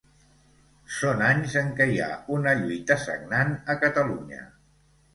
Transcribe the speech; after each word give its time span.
Són 0.99 1.21
anys 1.25 1.53
en 1.61 1.69
què 1.81 1.87
hi 1.93 2.01
ha 2.07 2.09
una 2.39 2.57
lluita 2.65 3.01
sagnant 3.07 3.57
a 3.75 3.81
Catalunya. 3.87 4.47